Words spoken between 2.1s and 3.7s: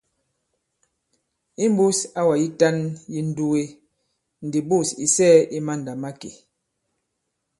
awà yitan yi ǹnduge